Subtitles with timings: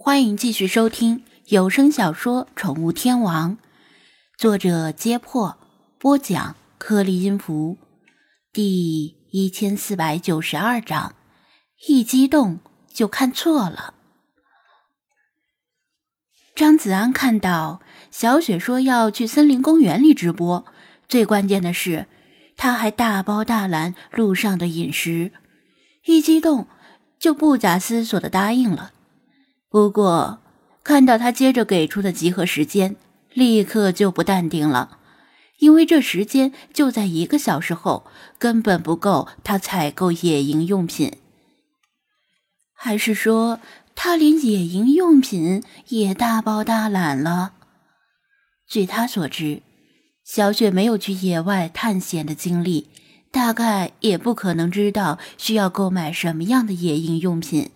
[0.00, 3.56] 欢迎继续收听有声小说《宠物天王》，
[4.36, 5.58] 作者：揭破，
[5.98, 7.76] 播讲：颗粒音符，
[8.52, 11.16] 第一千四百九十二章。
[11.88, 13.92] 一激动就看错了。
[16.54, 17.80] 张子安看到
[18.12, 20.64] 小雪说要去森林公园里直播，
[21.08, 22.06] 最关键的是，
[22.56, 25.32] 他还大包大揽路上的饮食，
[26.04, 26.68] 一激动
[27.18, 28.92] 就不假思索的答应了。
[29.70, 30.40] 不过，
[30.82, 32.96] 看到他接着给出的集合时间，
[33.34, 34.98] 立刻就不淡定了，
[35.58, 38.06] 因为这时间就在一个小时后，
[38.38, 41.18] 根本不够他采购野营用品。
[42.72, 43.60] 还是说，
[43.94, 47.52] 他连野营用品也大包大揽了？
[48.66, 49.60] 据他所知，
[50.24, 52.88] 小雪没有去野外探险的经历，
[53.30, 57.70] 大概也不可能知道需要购买什么样的野营用品。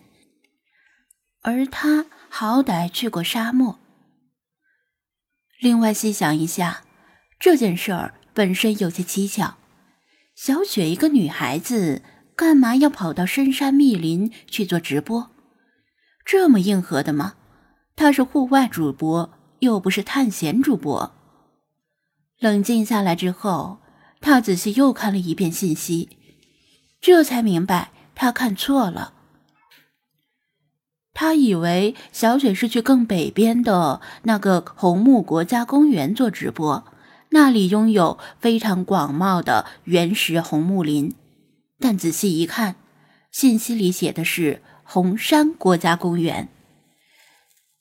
[1.43, 3.79] 而他好歹去过沙漠。
[5.61, 6.85] 另外细想一下，
[7.39, 9.59] 这件事儿本身有些蹊跷。
[10.35, 12.03] 小雪一个女孩子，
[12.35, 15.31] 干嘛要跑到深山密林去做直播？
[16.25, 17.35] 这么硬核的吗？
[17.95, 21.15] 她是户外主播，又不是探险主播。
[22.39, 23.81] 冷静下来之后，
[24.21, 26.09] 他仔细又看了一遍信息，
[27.01, 29.15] 这才明白他看错了。
[31.15, 36.85] 他以为小雪是去更北边的那个红木国家公园做直播，
[37.31, 41.15] 那里拥有非常广袤的原始红木林。
[41.79, 42.77] 但仔细一看，
[43.31, 46.49] 信息里写的是红山国家公园。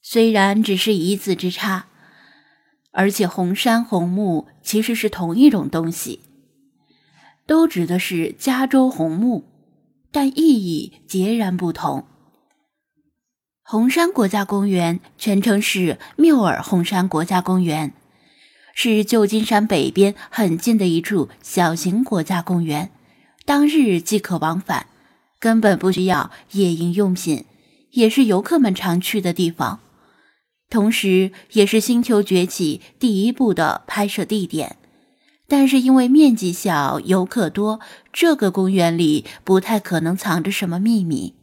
[0.01, 1.85] 虽然只是一字之差，
[2.91, 6.21] 而且红山红木其实是同一种东西，
[7.45, 9.45] 都指的是加州红木，
[10.11, 12.05] 但意义截然不同。
[13.71, 17.93] 红山国家公园全称是缪尔红山国家公园，
[18.73, 22.91] 是旧金山北边很近的一处小型国家公园，
[23.45, 24.87] 当日即可往返，
[25.39, 27.45] 根本不需要野营用品，
[27.91, 29.79] 也是游客们常去的地方，
[30.69, 34.75] 同时也是《星球崛起》第一部的拍摄地点。
[35.47, 37.79] 但是因为面积小、游客多，
[38.11, 41.35] 这个公园里不太可能藏着什么秘密。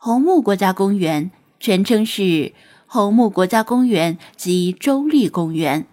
[0.00, 2.52] 红木国家公园全称是
[2.86, 5.88] 红木国家公园及州立公园，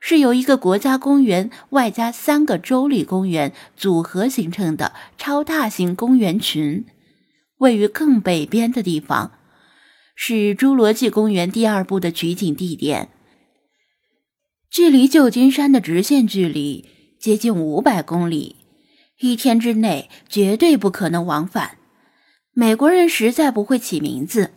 [0.00, 6.84] 是由一个国家公园外加三个州立公园组合形成的超大型公园群，
[7.58, 9.30] 位于更北边的地方，
[10.16, 13.10] 是《侏罗纪公园》第二部的取景地点。
[14.68, 16.88] 距离旧金山的直线距离
[17.20, 18.56] 接近五百公里，
[19.20, 21.78] 一天之内绝对不可能往返。
[22.56, 24.52] 美国人实在不会起名字，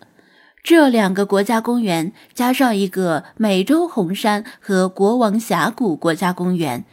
[0.64, 6.86] 这两个国家公园加上一个美洲红山和国王峡谷国家公园，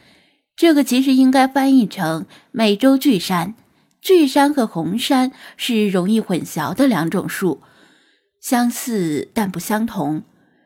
[0.56, 3.54] 这个其实应该翻译成美洲巨山。
[4.00, 7.60] 巨山和红山是容易混淆的两种树，
[8.41, 10.22] 相似但不相同，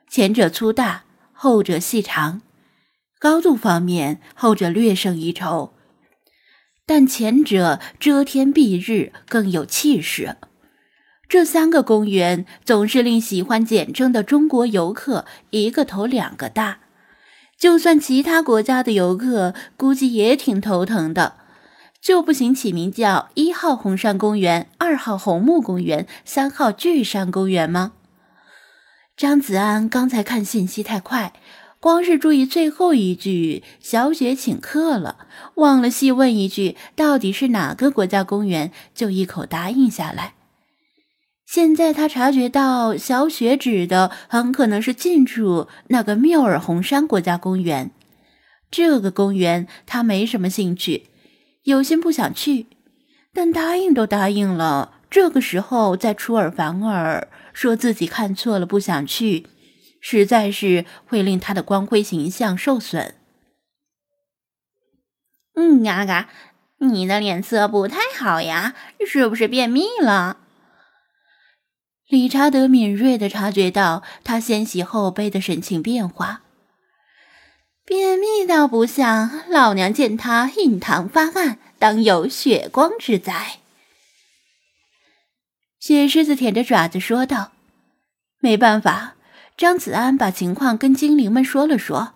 [0.08, 2.42] 前者粗大，后者细长。
[3.18, 5.72] 高度方面，后者略胜一筹。
[6.88, 10.36] 但前者遮天蔽日，更有气势。
[11.28, 16.78] 这三个公园总是令喜欢简称的中国游客一个头两个大，
[17.58, 21.34] 就算其他国家的游客估计也挺头疼的。
[22.00, 27.92] 就不行起名叫一号红山公园、二号红木公园、三号巨山公园吗？
[29.14, 31.34] 张子安刚才看信息太快。
[31.80, 40.34] 光是注意最后一句“小雪请客了”，忘了细问一句到底是哪个国家公园，就一口答应下来。
[41.46, 47.90] 现在他察觉到小雪指的很可能是近处那个缪尔红山国家公园。
[48.70, 51.06] 这个公园他没什么兴趣，
[51.62, 52.66] 有心不想去，
[53.32, 59.46] 但答应都答应了，这个时候再出尔反尔，说自己看错了不想去。
[60.10, 63.14] 实在是会令他的光辉形象受损。
[65.54, 66.30] 嗯，嘎嘎，
[66.78, 68.74] 你的脸色不太好呀，
[69.06, 70.38] 是不是便秘了？
[72.06, 76.40] 理查德敏锐的察觉到他先喜后悲的神情变化。
[77.84, 83.58] 便秘倒不像，老娘见他印堂发暗，当有血光之灾。
[85.78, 87.52] 雪狮子舔着爪子说道
[88.40, 89.16] ：“没办法。”
[89.58, 92.12] 张子安把情况跟精灵们说了说，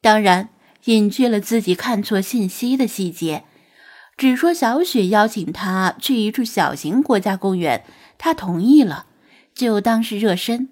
[0.00, 0.48] 当然
[0.86, 3.44] 隐去了自己看错信息的细节，
[4.16, 7.84] 只说小雪邀请他去一处小型国家公园，
[8.16, 9.04] 他同意了，
[9.54, 10.70] 就当是热身。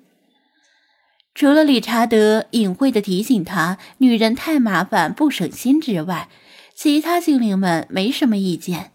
[1.35, 6.31] 除了理查德隐晦的提醒他女人太麻烦不省心之外，
[6.75, 8.93] 其他精灵们没什么意见。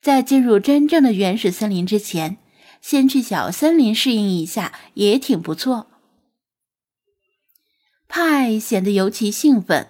[0.00, 2.38] 在进入真正的原始森林之前，
[2.80, 5.88] 先去小森林适应一下也挺不错。
[8.16, 9.88] 派显得尤其兴奋，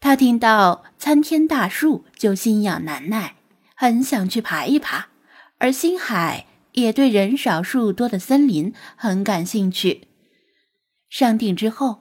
[0.00, 3.36] 他听到参天大树就心痒难耐，
[3.76, 5.06] 很想去爬一爬。
[5.58, 10.08] 而星海也对人少树多的森林很感兴趣。
[11.08, 12.00] 上定之后，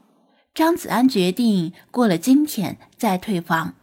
[0.55, 3.75] 张子安决定过了今天再退房。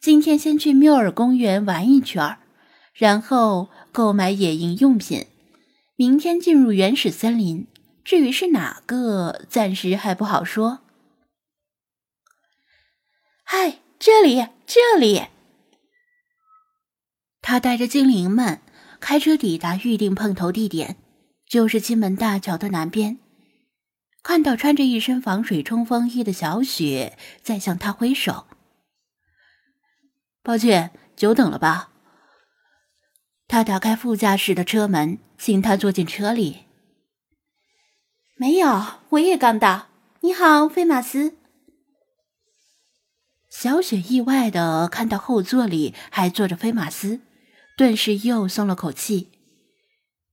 [0.00, 2.38] 今天先去缪尔公园玩一圈
[2.94, 5.26] 然后购买野营用品。
[5.96, 7.66] 明天进入原始森林，
[8.06, 10.78] 至于是哪个，暂时还不好说。
[13.42, 15.26] 嗨，这里，这里！
[17.42, 18.60] 他带着精灵们
[19.00, 20.96] 开车抵达预定碰头地点，
[21.48, 23.18] 就是金门大桥的南边。
[24.22, 28.46] 看到穿着一身防水冲锋衣的小雪在向他挥手。
[30.44, 31.90] 抱歉，久等了吧？
[33.48, 36.65] 他打开副驾驶的车门，请他坐进车里。
[38.38, 38.68] 没有，
[39.10, 39.86] 我也刚到。
[40.20, 41.36] 你好，菲马斯。
[43.48, 47.20] 小雪意外的看到后座里还坐着菲马斯，
[47.76, 49.30] 顿时又松了口气。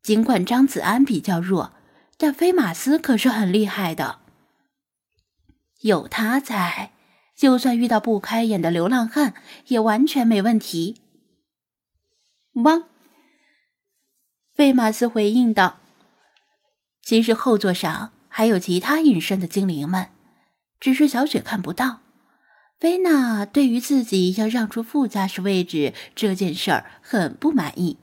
[0.01, 1.73] 尽管张子安比较弱。
[2.15, 4.19] 但菲马斯可是很厉害的，
[5.81, 6.93] 有他在，
[7.35, 9.33] 就算遇到不开眼的流浪汉，
[9.67, 11.01] 也完全没问题。
[12.53, 12.83] 汪！
[14.53, 15.79] 费马斯回应道
[17.03, 20.07] ：“其实后座上还有其他隐身的精灵们，
[20.79, 21.99] 只是小雪看不到。”
[22.79, 27.97] 菲娜对于自己要让出副驾驶位置这件事儿很不满意。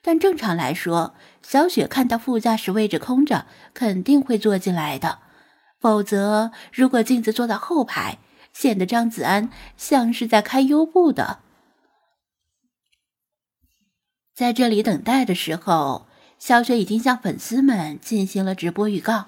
[0.00, 5.18] 但正常来说，小雪看到副驾驶位置空着，肯定会坐进来的。
[5.78, 8.18] 否则，如果镜子坐到后排，
[8.52, 11.40] 显得张子安像是在开优步的。
[14.34, 16.06] 在这里等待的时候，
[16.42, 19.26] 小雪已经向粉丝们进行了直播预告，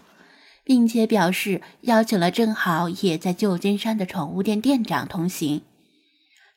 [0.64, 5.62] 并且表示邀请了正好也在旧金山的宠物店店长同行。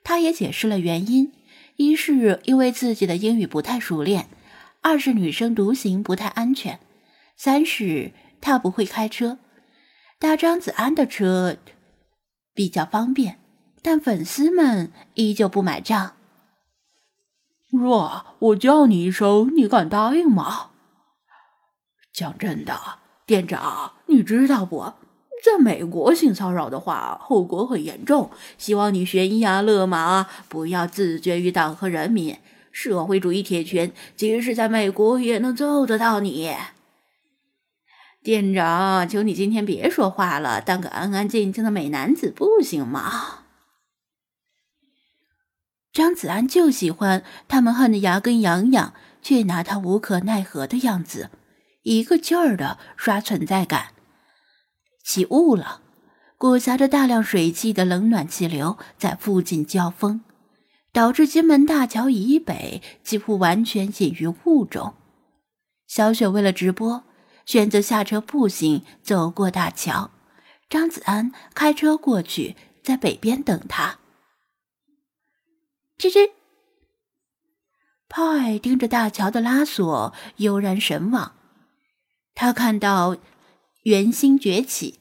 [0.04, 1.32] 他也解释了原因。
[1.76, 4.30] 一是因为自己的英语不太熟练，
[4.82, 6.80] 二是女生独行不太安全，
[7.36, 8.12] 三是
[8.42, 9.38] 他不会开车，
[10.18, 11.58] 搭张子安的车
[12.56, 13.38] 比较方便。
[13.84, 16.14] 但粉丝们依旧不买账。
[17.70, 20.72] 若我叫你一声，你敢答应吗？
[22.14, 22.74] 讲真的，
[23.26, 24.94] 店长，你知道不？
[25.44, 28.32] 在美国性骚扰的话，后果很严重。
[28.58, 32.38] 希望你悬崖勒马，不要自绝于党和人民。
[32.72, 36.56] 社会主义铁拳，即使在美国也能揍得到你。
[38.24, 43.46] 店长，求你今天别说话了，当个安安静静的美男子不行吗？
[45.98, 51.32] 张子安就喜欢他们恨得牙根痒痒，却拿他无可奈何的样子，
[51.82, 53.94] 一个劲儿的刷存在感。
[55.04, 55.82] 起雾了，
[56.38, 60.22] 裹挟着大量水汽的冷暖气流在附近交锋，
[60.94, 64.94] 导致金门大桥以北几乎完全隐于雾中。
[65.88, 67.06] 小雪为了直播，
[67.48, 70.12] 选择下车步行走过大桥。
[70.70, 73.98] 张子安开车过去，在北边等他。
[75.98, 76.30] 吱吱，
[78.08, 81.34] 派盯着大桥的拉索，悠然神往。
[82.34, 83.18] 他看到。
[83.84, 85.00] 圆星崛起，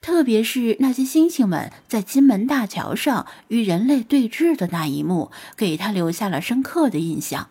[0.00, 7.50] 特别是那些星星们在金门大桥上与人类对峙的那一幕，给他留下了深刻的印象。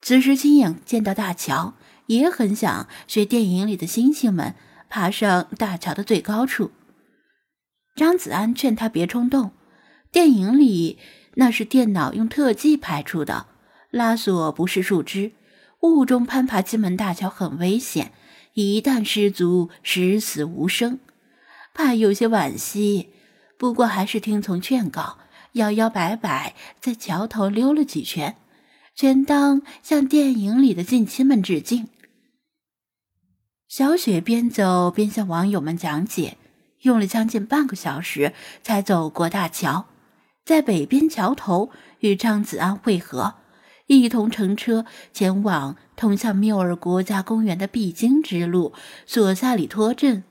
[0.00, 1.74] 此时亲眼见到大桥，
[2.06, 4.54] 也很想学电影里的星星们
[4.88, 6.70] 爬上大桥的最高处。
[7.96, 9.50] 张子安劝他别冲动，
[10.12, 11.00] 电影里
[11.36, 13.46] 那是电脑用特技拍出的，
[13.90, 15.32] 拉索不是树枝，
[15.80, 18.12] 雾中攀爬金门大桥很危险。
[18.54, 21.00] 一旦失足，十死无生，
[21.74, 23.10] 怕有些惋惜。
[23.58, 25.18] 不过还是听从劝告，
[25.52, 28.36] 摇摇摆摆在桥头溜了几圈，
[28.94, 31.88] 全当向电影里的近亲们致敬。
[33.66, 36.36] 小雪边走边向网友们讲解，
[36.82, 39.86] 用了将近半个小时才走过大桥，
[40.44, 41.70] 在北边桥头
[42.00, 43.34] 与张子安会合。
[43.86, 48.72] 一同乘车前往通向缪尔国家公园的必经之路——
[49.06, 50.24] 索萨里托镇。